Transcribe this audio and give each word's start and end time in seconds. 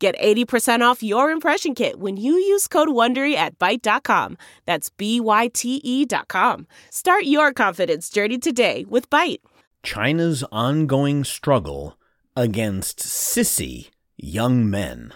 Get 0.00 0.18
80% 0.18 0.80
off 0.80 1.02
your 1.02 1.30
impression 1.30 1.74
kit 1.74 2.00
when 2.00 2.16
you 2.16 2.32
use 2.32 2.66
code 2.66 2.88
WONDERY 2.88 3.34
at 3.34 3.58
Byte.com. 3.58 4.38
That's 4.64 4.88
B-Y-T-E 4.88 6.06
dot 6.06 6.28
com. 6.28 6.66
Start 6.88 7.24
your 7.24 7.52
confidence 7.52 8.08
journey 8.08 8.38
today 8.38 8.86
with 8.88 9.10
Byte. 9.10 9.40
China's 9.82 10.42
ongoing 10.50 11.22
struggle 11.22 11.98
against 12.34 13.00
sissy 13.00 13.90
young 14.16 14.70
men 14.70 15.12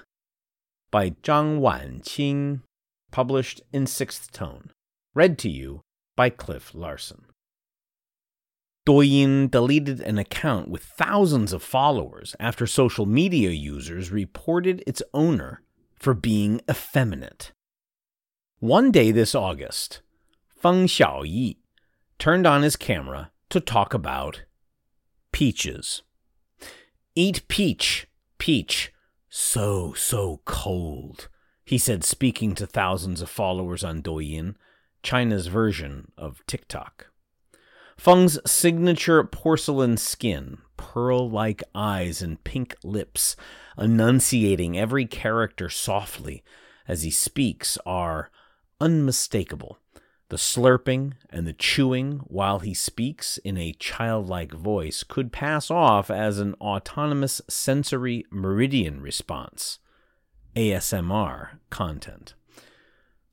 by 0.91 1.11
Zhang 1.11 1.61
Wanqing, 1.61 2.61
published 3.11 3.63
in 3.73 3.87
sixth 3.87 4.33
tone. 4.33 4.71
Read 5.15 5.39
to 5.39 5.49
you 5.49 5.81
by 6.15 6.29
Cliff 6.29 6.75
Larson. 6.75 7.25
Douyin 8.87 9.51
deleted 9.51 10.01
an 10.01 10.19
account 10.19 10.69
with 10.69 10.83
thousands 10.83 11.55
of 11.55 11.63
followers 11.63 12.37
after 12.39 12.67
social 12.67 13.07
media 13.07 13.51
users 13.51 14.11
reported 14.11 14.85
its 14.87 15.03
owner 15.15 15.63
for 15.95 16.13
being 16.13 16.61
effeminate. 16.69 17.53
One 18.59 18.91
day 18.91 19.11
this 19.11 19.35
August, 19.35 20.03
Feng 20.61 20.87
Xiaoyi 20.87 21.57
turned 22.19 22.47
on 22.47 22.63
his 22.63 22.77
camera 22.77 23.31
to 23.49 23.61
talk 23.61 23.95
about 23.95 24.43
peaches. 25.33 26.03
Eat 27.15 27.49
peach, 27.49 28.07
peach, 28.39 28.93
so, 29.31 29.95
so 29.95 30.43
cold, 30.45 31.29
he 31.65 31.79
said, 31.79 32.05
speaking 32.05 32.55
to 32.55 32.67
thousands 32.67 33.23
of 33.23 33.31
followers 33.31 33.83
on 33.83 34.03
Douyin, 34.03 34.57
China's 35.03 35.47
version 35.47 36.13
of 36.19 36.45
TikTok. 36.47 37.07
Feng's 37.97 38.39
signature 38.51 39.23
porcelain 39.25 39.97
skin, 39.97 40.59
pearl 40.77 41.31
like 41.31 41.63
eyes, 41.75 42.21
and 42.21 42.43
pink 42.45 42.77
lips, 42.83 43.37
enunciating 43.79 44.79
every 44.79 45.07
character 45.07 45.69
softly 45.69 46.43
as 46.87 47.03
he 47.03 47.11
speaks, 47.11 47.79
are 47.87 48.31
unmistakable. 48.81 49.79
The 50.29 50.37
slurping 50.37 51.15
and 51.31 51.47
the 51.47 51.53
chewing 51.53 52.19
while 52.27 52.59
he 52.59 52.75
speaks 52.75 53.39
in 53.39 53.57
a 53.57 53.75
childlike 53.75 54.53
voice 54.53 55.03
could 55.05 55.33
pass 55.33 55.71
off 55.71 56.11
as 56.11 56.39
an 56.39 56.55
autonomous 56.55 57.41
sensory 57.49 58.25
meridian 58.31 59.01
response. 59.01 59.79
ASMR 60.57 61.59
content. 61.71 62.35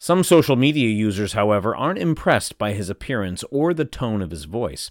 Some 0.01 0.23
social 0.23 0.55
media 0.55 0.89
users, 0.89 1.33
however, 1.33 1.75
aren't 1.75 1.99
impressed 1.99 2.57
by 2.57 2.73
his 2.73 2.89
appearance 2.89 3.43
or 3.51 3.71
the 3.71 3.85
tone 3.85 4.23
of 4.23 4.31
his 4.31 4.45
voice. 4.45 4.89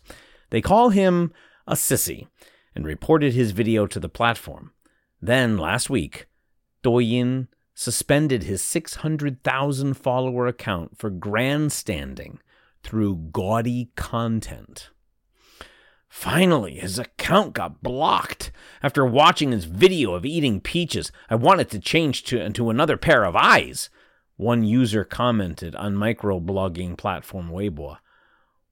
They 0.51 0.61
call 0.61 0.91
him 0.91 1.33
a 1.67 1.73
sissy 1.73 2.29
and 2.77 2.85
reported 2.85 3.35
his 3.35 3.51
video 3.51 3.89
to 3.89 3.99
the 3.99 4.09
platform. 4.09 4.71
Then, 5.21 5.59
last 5.59 5.91
week, 5.91 6.29
Douyin 6.85 7.49
suspended 7.75 8.45
his 8.45 8.63
600,000 8.63 9.95
follower 9.95 10.47
account 10.47 10.97
for 10.97 11.11
grandstanding 11.11 12.39
through 12.85 13.31
gaudy 13.33 13.91
content. 13.97 14.91
Finally, 16.09 16.77
his 16.77 17.01
account 17.01 17.53
got 17.53 17.83
blocked. 17.83 18.53
After 18.81 19.05
watching 19.05 19.51
his 19.51 19.65
video 19.65 20.15
of 20.15 20.25
eating 20.25 20.61
peaches, 20.61 21.11
I 21.29 21.35
wanted 21.35 21.69
to 21.71 21.81
change 21.81 22.23
to, 22.27 22.49
to 22.51 22.71
another 22.71 22.97
pair 22.97 23.25
of 23.25 23.35
eyes. 23.35 23.91
One 24.41 24.65
user 24.65 25.05
commented 25.05 25.77
on 25.77 25.97
microblogging 25.97 26.97
platform 26.97 27.51
Weibo, 27.51 27.99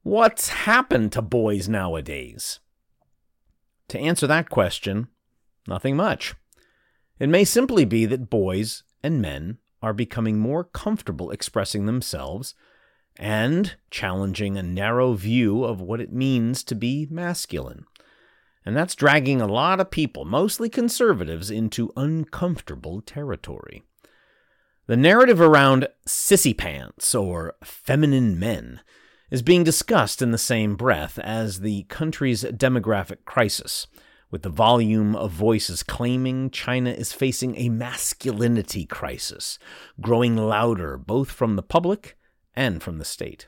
What's 0.01 0.49
happened 0.49 1.11
to 1.11 1.21
boys 1.21 1.69
nowadays? 1.69 2.59
To 3.89 3.99
answer 3.99 4.25
that 4.25 4.49
question, 4.49 5.09
nothing 5.67 5.95
much. 5.95 6.33
It 7.19 7.29
may 7.29 7.43
simply 7.43 7.85
be 7.85 8.07
that 8.07 8.31
boys 8.31 8.81
and 9.03 9.21
men 9.21 9.59
are 9.79 9.93
becoming 9.93 10.39
more 10.39 10.63
comfortable 10.63 11.29
expressing 11.29 11.85
themselves 11.85 12.55
and 13.19 13.75
challenging 13.91 14.57
a 14.57 14.63
narrow 14.63 15.13
view 15.13 15.63
of 15.63 15.79
what 15.79 16.01
it 16.01 16.11
means 16.11 16.63
to 16.63 16.73
be 16.73 17.07
masculine. 17.11 17.85
And 18.65 18.75
that's 18.75 18.95
dragging 18.95 19.39
a 19.39 19.45
lot 19.45 19.79
of 19.79 19.91
people, 19.91 20.25
mostly 20.25 20.67
conservatives, 20.67 21.51
into 21.51 21.93
uncomfortable 21.95 23.01
territory. 23.01 23.83
The 24.89 24.97
narrative 24.97 25.39
around 25.39 25.87
sissy 26.07 26.57
pants 26.57 27.13
or 27.13 27.53
feminine 27.63 28.39
men 28.39 28.81
is 29.29 29.43
being 29.43 29.63
discussed 29.63 30.19
in 30.19 30.31
the 30.31 30.39
same 30.39 30.75
breath 30.75 31.19
as 31.19 31.59
the 31.59 31.83
country's 31.83 32.43
demographic 32.43 33.17
crisis, 33.23 33.85
with 34.31 34.41
the 34.41 34.49
volume 34.49 35.15
of 35.15 35.29
voices 35.29 35.83
claiming 35.83 36.49
China 36.49 36.89
is 36.89 37.13
facing 37.13 37.55
a 37.55 37.69
masculinity 37.69 38.87
crisis, 38.87 39.59
growing 40.01 40.35
louder 40.35 40.97
both 40.97 41.29
from 41.29 41.55
the 41.55 41.61
public 41.61 42.17
and 42.55 42.81
from 42.81 42.97
the 42.97 43.05
state. 43.05 43.47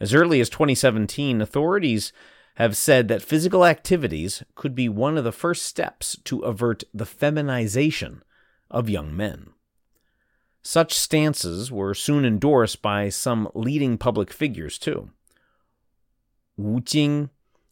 As 0.00 0.12
early 0.12 0.40
as 0.40 0.50
2017, 0.50 1.40
authorities 1.40 2.12
have 2.56 2.76
said 2.76 3.06
that 3.06 3.22
physical 3.22 3.64
activities 3.64 4.42
could 4.56 4.74
be 4.74 4.88
one 4.88 5.16
of 5.16 5.22
the 5.22 5.30
first 5.30 5.62
steps 5.62 6.18
to 6.24 6.40
avert 6.40 6.82
the 6.92 7.06
feminization 7.06 8.24
of 8.68 8.90
young 8.90 9.16
men. 9.16 9.50
Such 10.66 10.94
stances 10.94 11.70
were 11.70 11.94
soon 11.94 12.24
endorsed 12.24 12.82
by 12.82 13.08
some 13.08 13.48
leading 13.54 13.98
public 13.98 14.32
figures, 14.32 14.80
too. 14.80 15.10
Wu 16.56 16.80
Jing, 16.80 17.30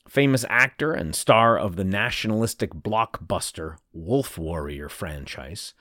famous 0.08 0.44
actor 0.48 0.92
and 0.92 1.12
star 1.12 1.58
of 1.58 1.74
the 1.74 1.82
nationalistic 1.82 2.70
blockbuster 2.72 3.78
Wolf 3.92 4.38
Warrior 4.38 4.88
franchise, 4.88 5.74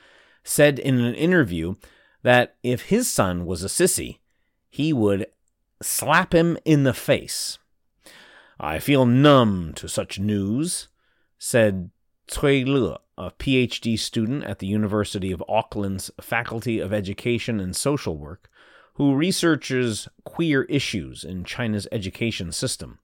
said 0.43 0.79
in 0.79 0.99
an 0.99 1.13
interview 1.13 1.75
that 2.23 2.55
if 2.63 2.85
his 2.85 3.11
son 3.11 3.45
was 3.45 3.63
a 3.63 3.67
sissy, 3.67 4.17
he 4.71 4.91
would 4.91 5.27
slap 5.83 6.33
him 6.33 6.57
in 6.65 6.81
the 6.81 6.95
face. 6.95 7.59
I 8.59 8.79
feel 8.79 9.05
numb 9.05 9.73
to 9.75 9.87
such 9.87 10.17
news, 10.17 10.87
said 11.37 11.91
Cui 12.27 12.65
Le, 12.65 12.99
a 13.17 13.31
PhD 13.31 13.97
student 13.97 14.43
at 14.43 14.59
the 14.59 14.67
University 14.67 15.31
of 15.31 15.43
Auckland's 15.47 16.11
Faculty 16.19 16.79
of 16.79 16.93
Education 16.93 17.59
and 17.59 17.75
Social 17.75 18.17
Work, 18.17 18.49
who 18.95 19.15
researches 19.15 20.07
queer 20.23 20.63
issues 20.63 21.23
in 21.23 21.43
China's 21.43 21.87
education 21.91 22.51
system. 22.51 22.99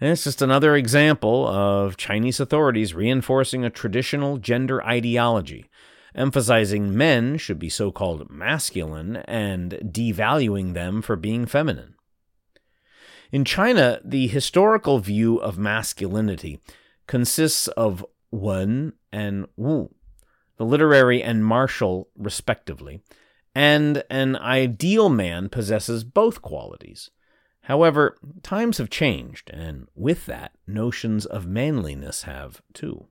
And 0.00 0.10
it's 0.10 0.24
just 0.24 0.42
another 0.42 0.76
example 0.76 1.46
of 1.46 1.96
Chinese 1.96 2.38
authorities 2.38 2.94
reinforcing 2.94 3.64
a 3.64 3.70
traditional 3.70 4.38
gender 4.38 4.82
ideology, 4.84 5.68
emphasizing 6.14 6.96
men 6.96 7.36
should 7.36 7.58
be 7.58 7.68
so 7.68 7.90
called 7.90 8.30
masculine 8.30 9.16
and 9.16 9.72
devaluing 9.84 10.74
them 10.74 11.02
for 11.02 11.16
being 11.16 11.46
feminine. 11.46 11.94
In 13.32 13.44
China, 13.44 14.00
the 14.04 14.28
historical 14.28 15.00
view 15.00 15.36
of 15.36 15.58
masculinity 15.58 16.60
consists 17.06 17.68
of 17.68 18.04
Wen 18.30 18.92
and 19.12 19.46
Wu, 19.56 19.94
the 20.56 20.64
literary 20.64 21.22
and 21.22 21.44
martial, 21.44 22.08
respectively, 22.16 23.02
and 23.54 24.02
an 24.10 24.36
ideal 24.36 25.08
man 25.08 25.48
possesses 25.48 26.04
both 26.04 26.42
qualities. 26.42 27.10
However, 27.62 28.16
times 28.42 28.78
have 28.78 28.88
changed, 28.88 29.50
and 29.50 29.88
with 29.94 30.26
that, 30.26 30.52
notions 30.66 31.26
of 31.26 31.46
manliness 31.46 32.22
have 32.22 32.62
too. 32.72 33.08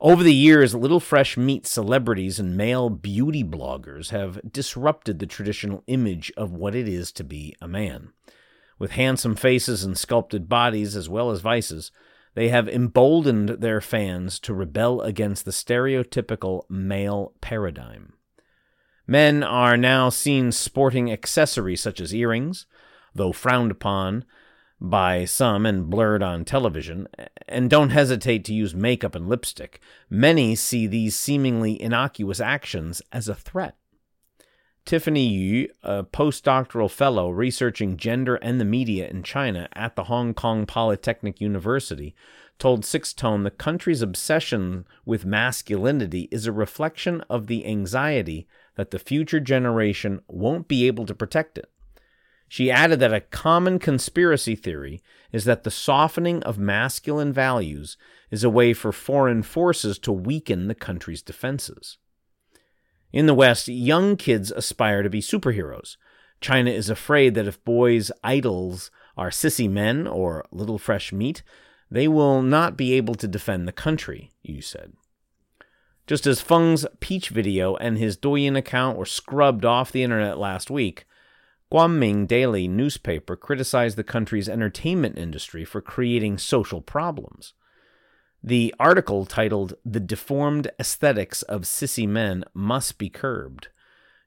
Over 0.00 0.24
the 0.24 0.34
years, 0.34 0.74
little 0.74 1.00
fresh 1.00 1.36
meat 1.36 1.66
celebrities 1.66 2.40
and 2.40 2.56
male 2.56 2.90
beauty 2.90 3.44
bloggers 3.44 4.10
have 4.10 4.40
disrupted 4.50 5.18
the 5.18 5.26
traditional 5.26 5.84
image 5.86 6.32
of 6.36 6.50
what 6.50 6.74
it 6.74 6.88
is 6.88 7.12
to 7.12 7.24
be 7.24 7.54
a 7.60 7.68
man. 7.68 8.12
With 8.78 8.92
handsome 8.92 9.36
faces 9.36 9.84
and 9.84 9.96
sculpted 9.96 10.48
bodies, 10.48 10.96
as 10.96 11.08
well 11.08 11.30
as 11.30 11.40
vices, 11.40 11.92
they 12.34 12.48
have 12.48 12.68
emboldened 12.68 13.48
their 13.60 13.80
fans 13.80 14.38
to 14.40 14.54
rebel 14.54 15.00
against 15.02 15.44
the 15.44 15.50
stereotypical 15.50 16.68
male 16.70 17.34
paradigm. 17.40 18.14
Men 19.06 19.42
are 19.42 19.76
now 19.76 20.08
seen 20.08 20.52
sporting 20.52 21.10
accessories 21.12 21.80
such 21.80 22.00
as 22.00 22.14
earrings, 22.14 22.66
though 23.14 23.32
frowned 23.32 23.70
upon 23.70 24.24
by 24.80 25.24
some 25.24 25.64
and 25.64 25.88
blurred 25.88 26.22
on 26.22 26.44
television, 26.44 27.06
and 27.46 27.70
don't 27.70 27.90
hesitate 27.90 28.44
to 28.44 28.54
use 28.54 28.74
makeup 28.74 29.14
and 29.14 29.28
lipstick. 29.28 29.80
Many 30.10 30.56
see 30.56 30.86
these 30.86 31.14
seemingly 31.14 31.80
innocuous 31.80 32.40
actions 32.40 33.00
as 33.12 33.28
a 33.28 33.34
threat. 33.34 33.76
Tiffany 34.84 35.26
Yu, 35.26 35.68
a 35.82 36.02
postdoctoral 36.02 36.90
fellow 36.90 37.30
researching 37.30 37.96
gender 37.96 38.34
and 38.36 38.60
the 38.60 38.64
media 38.64 39.08
in 39.08 39.22
China 39.22 39.68
at 39.74 39.94
the 39.94 40.04
Hong 40.04 40.34
Kong 40.34 40.66
Polytechnic 40.66 41.40
University, 41.40 42.14
told 42.58 42.84
Sixth 42.84 43.16
Tone 43.16 43.44
the 43.44 43.50
country's 43.50 44.02
obsession 44.02 44.84
with 45.04 45.24
masculinity 45.24 46.28
is 46.30 46.46
a 46.46 46.52
reflection 46.52 47.20
of 47.30 47.46
the 47.46 47.64
anxiety 47.64 48.46
that 48.76 48.90
the 48.90 48.98
future 48.98 49.40
generation 49.40 50.20
won't 50.28 50.68
be 50.68 50.86
able 50.86 51.06
to 51.06 51.14
protect 51.14 51.58
it. 51.58 51.70
She 52.48 52.70
added 52.70 53.00
that 53.00 53.14
a 53.14 53.20
common 53.20 53.78
conspiracy 53.78 54.54
theory 54.56 55.00
is 55.32 55.44
that 55.44 55.62
the 55.62 55.70
softening 55.70 56.42
of 56.42 56.58
masculine 56.58 57.32
values 57.32 57.96
is 58.30 58.44
a 58.44 58.50
way 58.50 58.74
for 58.74 58.92
foreign 58.92 59.42
forces 59.42 59.98
to 60.00 60.12
weaken 60.12 60.68
the 60.68 60.74
country's 60.74 61.22
defenses. 61.22 61.98
In 63.12 63.26
the 63.26 63.34
West, 63.34 63.68
young 63.68 64.16
kids 64.16 64.50
aspire 64.50 65.02
to 65.02 65.10
be 65.10 65.20
superheroes. 65.20 65.96
China 66.40 66.70
is 66.70 66.88
afraid 66.88 67.34
that 67.34 67.46
if 67.46 67.62
boys' 67.64 68.10
idols 68.24 68.90
are 69.16 69.30
sissy 69.30 69.70
men 69.70 70.06
or 70.06 70.46
little 70.50 70.78
fresh 70.78 71.12
meat, 71.12 71.42
they 71.90 72.08
will 72.08 72.40
not 72.40 72.76
be 72.76 72.94
able 72.94 73.14
to 73.16 73.28
defend 73.28 73.68
the 73.68 73.72
country, 73.72 74.30
Yu 74.42 74.62
said. 74.62 74.94
Just 76.06 76.26
as 76.26 76.40
Feng's 76.40 76.86
peach 77.00 77.28
video 77.28 77.76
and 77.76 77.98
his 77.98 78.16
Douyin 78.16 78.56
account 78.56 78.96
were 78.96 79.06
scrubbed 79.06 79.64
off 79.64 79.92
the 79.92 80.02
internet 80.02 80.38
last 80.38 80.70
week, 80.70 81.04
Guangming 81.70 82.26
Daily 82.26 82.66
newspaper 82.66 83.36
criticized 83.36 83.96
the 83.96 84.04
country's 84.04 84.48
entertainment 84.48 85.16
industry 85.16 85.64
for 85.64 85.80
creating 85.80 86.38
social 86.38 86.80
problems. 86.80 87.52
The 88.44 88.74
article 88.80 89.24
titled 89.24 89.74
The 89.84 90.00
Deformed 90.00 90.68
Aesthetics 90.80 91.42
of 91.42 91.62
Sissy 91.62 92.08
Men 92.08 92.44
Must 92.54 92.98
Be 92.98 93.08
Curbed 93.08 93.68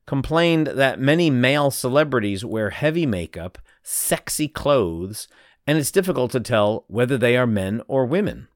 complained 0.06 0.68
that 0.68 1.00
many 1.00 1.30
male 1.30 1.72
celebrities 1.72 2.46
wear 2.46 2.70
heavy 2.70 3.06
makeup, 3.06 3.58
sexy 3.84 4.48
clothes, 4.48 5.28
and 5.68 5.78
it's 5.78 5.92
difficult 5.92 6.32
to 6.32 6.40
tell 6.40 6.86
whether 6.88 7.18
they 7.18 7.36
are 7.36 7.48
men 7.48 7.82
or 7.88 8.06
women. 8.06 8.48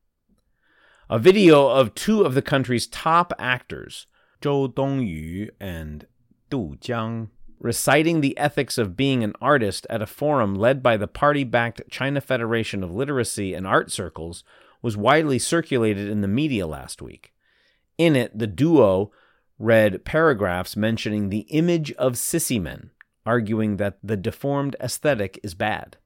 A 1.10 1.20
video 1.20 1.68
of 1.68 1.96
two 1.96 2.22
of 2.22 2.36
the 2.36 2.42
country's 2.42 2.88
top 2.88 3.34
actors, 3.40 4.06
Zhou 4.42 4.74
Dongyu 4.74 5.50
and 5.60 6.06
Du 6.50 6.78
Jiang, 6.80 7.30
reciting 7.60 8.22
the 8.22 8.38
ethics 8.38 8.78
of 8.78 8.96
being 8.96 9.24
an 9.24 9.34
artist 9.42 9.86
at 9.90 10.02
a 10.02 10.08
forum 10.08 10.56
led 10.56 10.82
by 10.82 10.96
the 10.96 11.08
party 11.08 11.44
backed 11.44 11.82
China 11.90 12.22
Federation 12.22 12.84
of 12.84 12.94
Literary 12.94 13.54
and 13.54 13.68
Art 13.68 13.92
Circles 13.92 14.44
was 14.82 14.98
widely 14.98 15.40
circulated 15.40 16.10
in 16.10 16.22
the 16.22 16.28
media 16.28 16.66
last 16.66 17.02
week. 17.02 17.34
In 17.98 18.16
it, 18.16 18.38
the 18.38 18.48
duo 18.48 19.12
read 19.58 20.06
paragraphs 20.06 20.78
mentioning 20.78 21.30
the 21.30 21.46
image 21.50 21.92
of 21.94 22.14
sissy 22.14 22.62
men, 22.62 22.92
arguing 23.26 23.78
that 23.78 23.98
the 24.02 24.18
deformed 24.18 24.76
aesthetic 24.82 25.40
is 25.44 25.54
bad. 25.54 25.98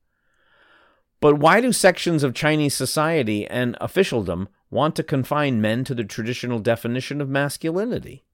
But 1.19 1.35
why 1.35 1.61
do 1.61 1.71
sections 1.71 2.23
of 2.23 2.33
Chinese 2.33 2.73
society 2.73 3.47
and 3.47 3.77
officialdom 3.79 4.49
want 4.69 4.95
to 4.97 5.03
confine 5.03 5.61
men 5.61 5.83
to 5.85 5.95
the 5.95 6.03
traditional 6.03 6.59
definition 6.59 7.21
of 7.21 7.29
masculinity? 7.29 8.25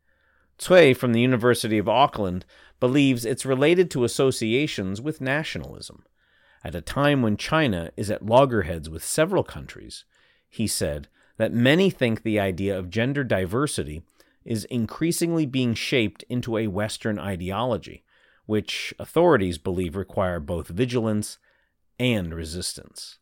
Cui 0.57 0.93
from 0.93 1.13
the 1.13 1.21
University 1.21 1.77
of 1.77 1.87
Auckland 1.87 2.45
believes 2.79 3.25
it's 3.25 3.45
related 3.45 3.91
to 3.91 4.03
associations 4.03 5.01
with 5.01 5.21
nationalism. 5.21 6.03
At 6.63 6.75
a 6.75 6.81
time 6.81 7.21
when 7.21 7.37
China 7.37 7.91
is 7.95 8.09
at 8.09 8.25
loggerheads 8.25 8.89
with 8.89 9.03
several 9.03 9.43
countries, 9.43 10.03
he 10.49 10.67
said 10.67 11.07
that 11.37 11.53
many 11.53 11.89
think 11.89 12.23
the 12.23 12.39
idea 12.39 12.77
of 12.77 12.89
gender 12.89 13.23
diversity 13.23 14.03
is 14.43 14.65
increasingly 14.65 15.45
being 15.45 15.73
shaped 15.73 16.23
into 16.27 16.57
a 16.57 16.67
Western 16.67 17.19
ideology, 17.19 18.03
which 18.45 18.93
authorities 18.99 19.57
believe 19.57 19.95
require 19.95 20.39
both 20.39 20.67
vigilance 20.67 21.37
and 21.99 22.33
resistance. 22.33 23.19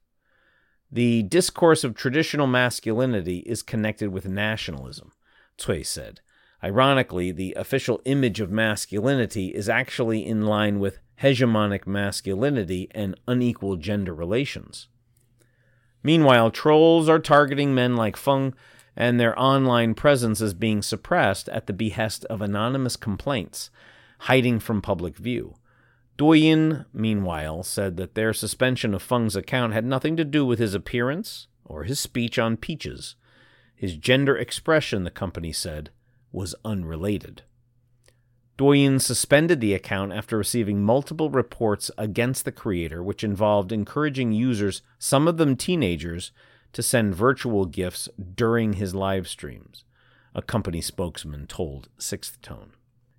The 0.92 1.24
discourse 1.24 1.84
of 1.84 1.96
traditional 1.96 2.48
masculinity 2.48 3.40
is 3.40 3.62
connected 3.62 4.10
with 4.10 4.28
nationalism, 4.28 5.12
Cui 5.58 5.84
said. 5.84 6.22
Ironically, 6.64 7.32
the 7.32 7.54
official 7.58 8.02
image 8.06 8.40
of 8.40 8.50
masculinity 8.50 9.54
is 9.54 9.68
actually 9.68 10.26
in 10.26 10.46
line 10.46 10.80
with 10.80 11.00
hegemonic 11.22 11.86
masculinity 11.86 12.88
and 12.92 13.20
unequal 13.28 13.76
gender 13.76 14.14
relations. 14.14 14.88
Meanwhile, 16.08 16.52
trolls 16.52 17.10
are 17.10 17.20
targeting 17.20 17.76
men 17.76 17.98
like 17.98 18.16
Feng, 18.16 18.54
and 18.96 19.20
their 19.20 19.38
online 19.38 19.94
presence 19.94 20.40
is 20.40 20.54
being 20.54 20.82
suppressed 20.82 21.50
at 21.50 21.68
the 21.68 21.74
behest 21.74 22.24
of 22.30 22.42
anonymous 22.42 22.96
complaints, 22.96 23.70
hiding 24.20 24.62
from 24.62 24.82
public 24.82 25.18
view. 25.18 25.56
Douyin, 26.18 26.86
meanwhile, 26.94 27.62
said 27.62 27.98
that 27.98 28.16
their 28.16 28.32
suspension 28.32 28.94
of 28.94 29.04
Feng's 29.04 29.36
account 29.36 29.74
had 29.74 29.84
nothing 29.84 30.16
to 30.16 30.24
do 30.24 30.46
with 30.46 30.60
his 30.60 30.74
appearance 30.74 31.48
or 31.66 31.84
his 31.84 32.00
speech 32.00 32.40
on 32.40 32.56
peaches. 32.56 33.18
His 33.76 33.98
gender 33.98 34.38
expression, 34.38 35.04
the 35.04 35.12
company 35.12 35.52
said, 35.52 35.90
was 36.32 36.56
unrelated. 36.64 37.44
Douyin 38.58 39.00
suspended 39.00 39.62
the 39.62 39.76
account 39.76 40.14
after 40.14 40.38
receiving 40.38 40.82
multiple 40.82 41.30
reports 41.30 41.92
against 41.98 42.44
the 42.44 42.52
creator, 42.52 43.04
which 43.04 43.24
involved 43.24 43.72
encouraging 43.72 44.32
users, 44.32 44.82
some 44.98 45.28
of 45.28 45.38
them 45.38 45.56
teenagers, 45.56 46.32
to 46.74 46.82
send 46.82 47.14
virtual 47.14 47.66
gifts 47.66 48.10
during 48.36 48.74
his 48.74 48.96
live 48.96 49.28
streams, 49.28 49.84
a 50.34 50.42
company 50.42 50.82
spokesman 50.82 51.46
told 51.46 51.90
Sixth 52.00 52.42
Tone. 52.42 52.72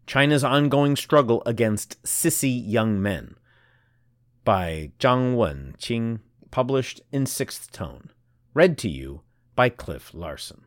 China's 0.06 0.42
ongoing 0.42 0.96
struggle 0.96 1.42
against 1.46 2.02
sissy 2.02 2.60
young 2.64 3.00
men 3.00 3.36
by 4.44 4.90
Zhang 4.98 5.36
Wanqing, 5.36 6.20
published 6.50 7.00
in 7.12 7.26
Sixth 7.26 7.70
Tone. 7.70 8.10
Read 8.54 8.78
to 8.78 8.88
you 8.88 9.20
by 9.54 9.68
Cliff 9.68 10.12
Larson. 10.14 10.64